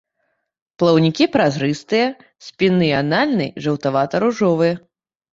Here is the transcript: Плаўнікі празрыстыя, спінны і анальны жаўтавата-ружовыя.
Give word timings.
Плаўнікі 0.83 1.25
празрыстыя, 1.35 2.07
спінны 2.47 2.87
і 2.91 2.95
анальны 3.01 3.45
жаўтавата-ружовыя. 3.65 4.73